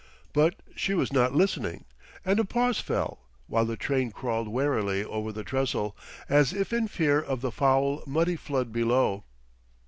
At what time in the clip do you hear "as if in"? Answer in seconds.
6.27-6.87